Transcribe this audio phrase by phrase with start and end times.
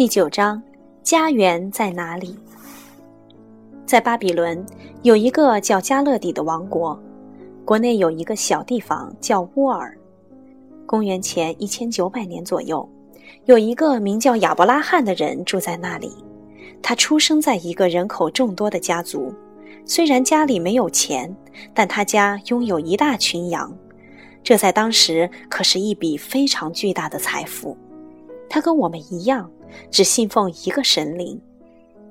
[0.00, 0.62] 第九章，
[1.02, 2.34] 家园在哪里？
[3.84, 4.64] 在巴比伦
[5.02, 6.98] 有一个叫加勒底的王国，
[7.66, 9.94] 国内有一个小地方叫乌尔。
[10.86, 12.88] 公元前一千九百年左右，
[13.44, 16.10] 有一个名叫亚伯拉罕的人住在那里。
[16.80, 19.30] 他出生在一个人口众多的家族，
[19.84, 21.36] 虽然家里没有钱，
[21.74, 23.70] 但他家拥有一大群羊。
[24.42, 27.76] 这在当时可是一笔非常巨大的财富。
[28.48, 29.48] 他跟我们一样，
[29.90, 31.40] 只信奉一个神灵，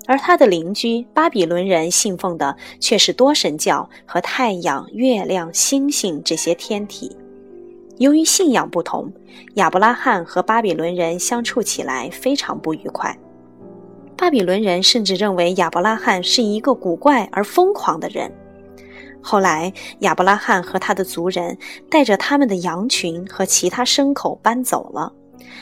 [0.07, 7.15] 而他的邻居巴比伦人信奉的却是多神教和太阳、月亮、星星这些天体。
[7.97, 9.11] 由于信仰不同，
[9.55, 13.17] 亚伯拉罕和巴比伦人相处起来非常不愉快。
[14.15, 18.31] 巴比伦人甚至认为亚伯拉罕是一个古怪而疯狂的人。
[19.21, 21.57] 后来，亚伯拉罕和他的族人
[21.89, 25.11] 带着他们的羊群和其他牲口搬走了，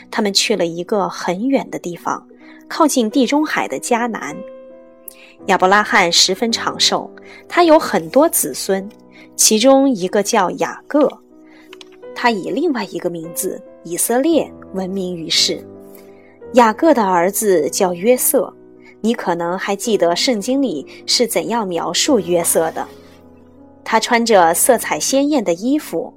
[0.09, 2.25] 他们去了一个很远的地方，
[2.67, 4.35] 靠近地中海的迦南。
[5.45, 7.09] 亚伯拉罕十分长寿，
[7.47, 8.87] 他有很多子孙，
[9.35, 11.07] 其中一个叫雅各，
[12.15, 15.65] 他以另外一个名字以色列闻名于世。
[16.53, 18.51] 雅各的儿子叫约瑟，
[19.01, 22.87] 你可能还记得圣经里是怎样描述约瑟的。
[23.83, 26.13] 他穿着色彩鲜艳的衣服。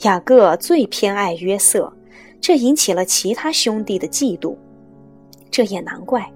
[0.00, 1.90] 雅各最偏爱约瑟，
[2.46, 4.54] 这引起了其他兄弟的嫉妒。
[5.50, 6.30] 这也难怪，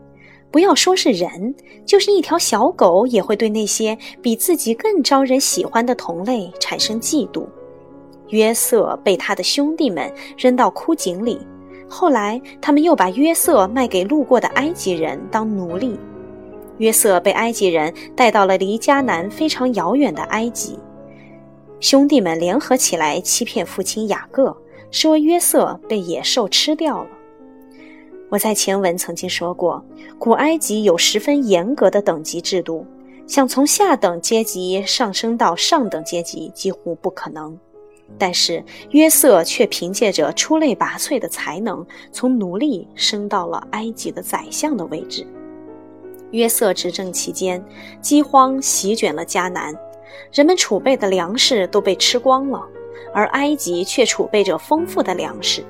[0.51, 7.47] 不要说是人，就是一条小狗也会对那些比自己更招人喜欢的同类产生嫉妒。
[8.29, 11.39] 约瑟被他的兄弟们扔到枯井里，
[11.91, 16.01] 后来他们又把约瑟卖给路过的埃及人当奴隶。
[16.79, 20.79] 约瑟被埃及人带到了离迦南非常遥远的埃及，
[21.81, 24.57] 兄弟们联合起来欺骗父亲雅各，
[24.91, 27.11] 说约瑟被野兽吃掉了。
[28.31, 29.83] 我在前文曾经说过，
[30.19, 32.87] 古埃及有十分严格的等级制度，
[33.27, 37.59] 想从下等阶级上升到上等阶级几乎不可能。
[38.17, 45.27] 但是约瑟却凭借着出类拔萃的才能，从奴隶升到了埃及的宰相的位置。
[46.31, 47.63] 约瑟执政期间，
[48.01, 49.75] 饥荒席卷了迦南，
[50.33, 52.63] 人们储备的粮食都被吃光了，
[53.13, 55.65] 而埃及却储备着丰富的粮食。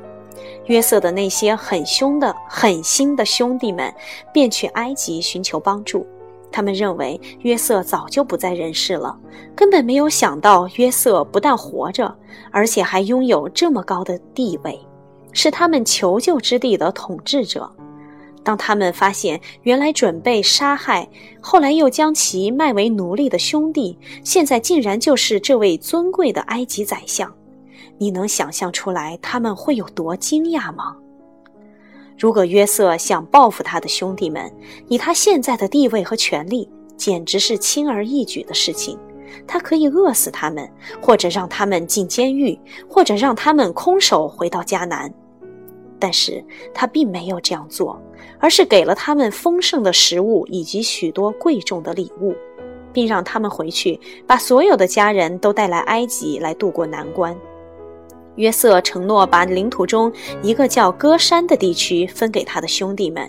[0.67, 3.93] 约瑟的那些很凶的、狠心的兄弟们
[4.33, 6.07] 便去埃及寻求帮助。
[6.51, 9.19] 他们认为约瑟早就不在人世了，
[9.55, 12.15] 根本没有想到约瑟不但活着，
[12.51, 14.79] 而且还拥有这么高的地位，
[15.33, 17.71] 是他们求救之地的统治者。
[18.49, 21.07] 当他们发现原来准备杀害，
[21.39, 27.31] 后来又将其卖为奴隶的兄弟，现在竟然就是这位尊贵的埃及宰相，
[27.99, 30.97] 你能想象出来他们会有多惊讶吗？
[32.17, 34.51] 如果约瑟想报复他的兄弟们，
[34.89, 36.67] 以他现在的地位和权力，
[36.97, 38.99] 简直是轻而易举的事情。
[39.47, 40.67] 他可以饿死他们，
[41.03, 45.13] 或者让他们进监狱，或者让他们空手回到迦南。
[45.99, 48.01] 但是他并没有这样做，
[48.39, 52.35] 而是给了他们丰盛的食物以及许多贵重的礼物，
[52.93, 57.37] 并让他们回去把所有的家人都带来埃及来渡过难关。
[58.37, 63.29] 约瑟承诺把领土中一个叫歌山的地区分给他的兄弟们，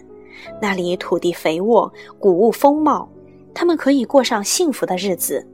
[0.62, 3.10] 那里土地肥沃，谷物丰茂，
[3.52, 5.46] 他们可以过上幸福的日子。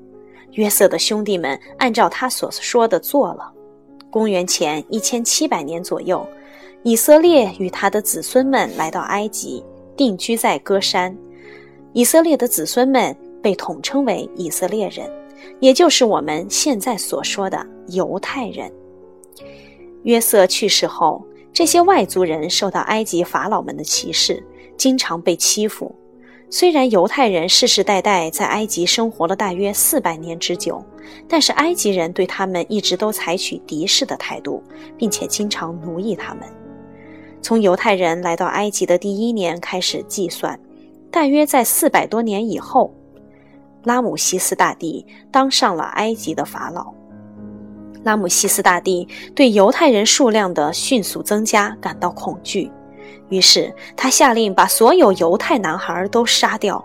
[0.51, 3.51] 约瑟的兄弟们按照他所说的做了。
[4.09, 6.25] 公元前一千七百年左右。
[6.87, 9.65] 以色列与他的子孙们来到埃及，
[9.97, 11.17] 定居在歌山。
[11.93, 15.11] 以色列的子孙们被统称为以色列人，
[15.59, 18.71] 也就是我们现在所说的犹太人。
[20.03, 24.45] 约瑟去世后，这些外族人受到埃及法老们的歧视，
[24.77, 25.91] 经常被欺负。
[26.51, 30.85] 虽然犹太人世世代代在埃及生活了大约四百年之久，
[31.27, 34.61] 但是埃及人对他们一直都采取敌视的态度，
[34.95, 36.43] 并且经常奴役他们。
[37.45, 40.59] 从犹太人来到埃及的第一年开始计算，
[41.11, 42.91] 大约在四百多年以后，
[43.83, 46.91] 拉姆西斯大帝当上了埃及的法老。
[48.03, 52.71] 拉姆西斯大帝对犹太人数量的迅速增加感到恐惧，
[53.29, 56.83] 于是他下令把所有犹太男孩都杀掉，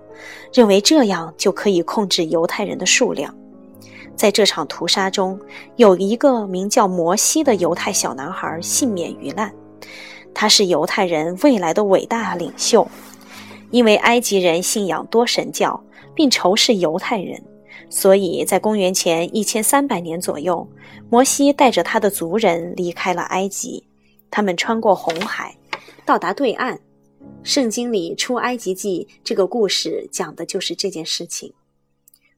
[0.52, 3.34] 认为这样就可以控制犹太人的数量。
[4.14, 5.40] 在这场屠杀中，
[5.76, 9.50] 有一个名叫摩西的犹太小男孩幸免于难。
[10.34, 12.86] 他是犹太人未来的伟大领袖，
[13.70, 15.82] 因为埃及人信仰多神教，
[16.14, 17.42] 并仇视犹太人，
[17.88, 20.66] 所以在公元前一千三百年左右，
[21.10, 23.84] 摩西带着他的族人离开了埃及。
[24.30, 25.56] 他们穿过红海，
[26.06, 26.78] 到达对岸，
[27.42, 31.52] 圣经里《出埃及记》这个故事讲的就是这件事情。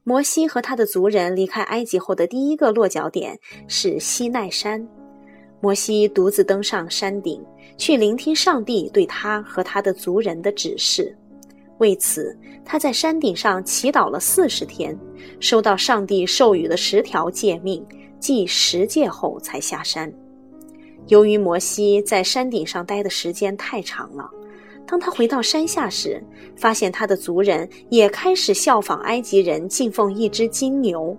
[0.03, 3.39] 摩西和他的族人离开埃及后的第一个落脚点
[3.69, 4.89] 是西奈山。
[5.63, 7.41] 摩西独自登上山顶，
[7.79, 11.17] 去聆听上帝对他和他的族人的指示。
[11.79, 14.99] 为此，他在山顶上祈祷了四十天，
[15.39, 17.87] 收到上帝授予的十条诫命，
[18.19, 20.13] 即十诫后才下山。
[21.07, 24.29] 由于摩西在山顶上待的时间太长了。
[24.85, 26.21] 当他回到山下时，
[26.57, 31.17] 发现他的族人也开始效仿埃及人敬奉一只金牛。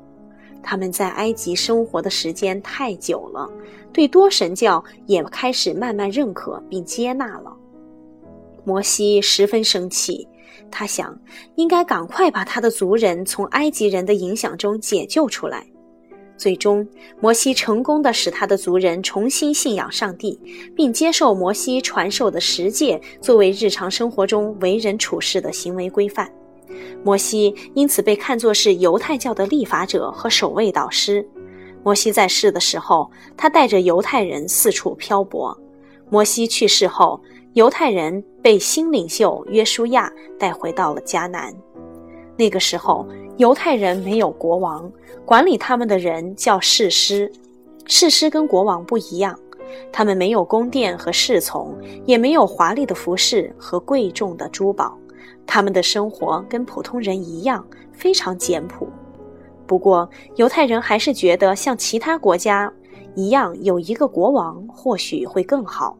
[0.63, 3.48] 他们在埃及生活的时间太久了，
[3.92, 7.56] 对多神教也开始慢慢认可并接纳了。
[8.63, 10.25] 摩西十分生气，
[10.71, 11.19] 他想
[11.56, 15.68] 应该赶快把他的族人从埃及人的影响中解救出来。
[16.36, 16.86] 最终，
[17.21, 20.39] 摩西成功的使他的族人重新信仰上帝，
[20.75, 26.30] 并接受摩西传授的十诫作为日常生活中为人处事的行为规范。
[27.03, 31.27] 摩西因此被看作是犹太教的立法者和守卫导师。
[31.83, 35.57] 摩西在世的时候，他带着犹太人四处漂泊。
[36.09, 37.19] 摩西去世后，
[37.53, 41.53] 犹太人被新领袖约书亚带回到了迦南。
[42.38, 43.06] 那个时候，
[43.38, 44.89] 犹太人没有国王，
[45.25, 47.31] 管理他们的人叫士师。
[47.85, 49.38] 士师跟国王不一样，
[49.91, 51.75] 他们没有宫殿和侍从，
[52.06, 54.97] 也没有华丽的服饰和贵重的珠宝。
[55.45, 58.88] 他们的生活跟普通人一样，非常简朴。
[59.66, 62.72] 不过，犹太人还是觉得像其他国家
[63.16, 65.98] 一样有一个国王或许会更好。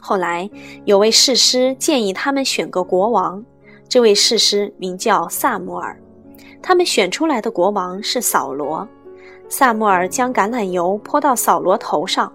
[0.00, 0.48] 后来，
[0.84, 3.44] 有位士师建议他们选个国王。
[3.88, 6.00] 这位士师名叫萨摩尔，
[6.62, 8.86] 他们选出来的国王是扫罗。
[9.48, 12.32] 萨摩尔将橄榄油泼到扫罗头上，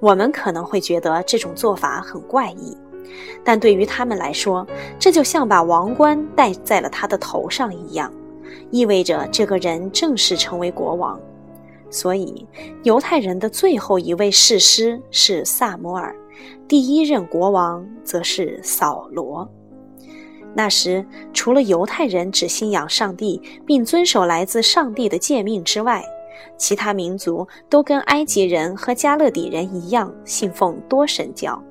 [0.00, 2.74] 我们可能会觉得这种做法很怪异，
[3.44, 4.66] 但对于他们来说，
[4.98, 8.12] 这就像把王冠戴在了他的头上一样，
[8.70, 11.20] 意味着这个人正式成为国王。
[11.88, 12.46] 所以，
[12.82, 16.14] 犹太人的最后一位士师是萨摩尔，
[16.66, 19.48] 第一任国王则是扫罗。
[20.52, 26.04] 那时，除了犹太人只信仰上帝并遵守来自上帝的诫命之外，
[26.58, 31.62] 其他民族都跟埃及人和加勒底人一样信奉多神教。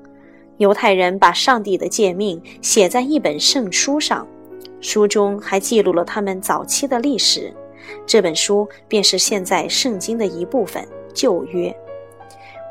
[0.58, 4.26] 犹太人把上帝的诫命写在一本圣书上，
[4.80, 7.52] 书中还记录了他们早期的历史。
[8.06, 10.82] 这本书便是现在圣经的一部分
[11.12, 11.70] 《旧约》。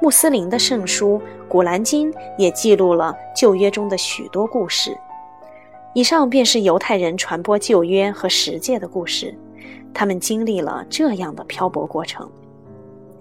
[0.01, 4.95] 穆斯林的圣书《古兰经》也记录了旧约中的许多故事。
[5.93, 9.33] 以上便是犹太人传播旧约和十诫的故事，
[9.93, 12.29] 他们经历了这样的漂泊过程：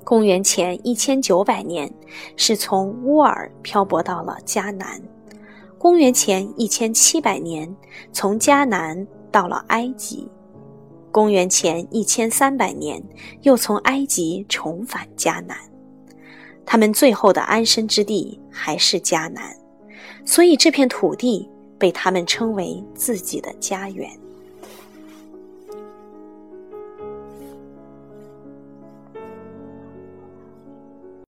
[0.05, 1.93] 公元前一千九百年
[2.37, 5.01] 是从乌尔漂泊到了迦南；
[5.79, 7.75] 公元前一千七百年
[8.13, 10.29] 从迦南到了埃及；
[11.11, 13.03] 公元前一千三百年
[13.43, 15.57] 又从埃及重返迦南。
[16.67, 19.57] 他们最后的安身之地还是迦南，
[20.25, 21.49] 所以这片土地。
[21.77, 24.09] 被他们称为自己的家园。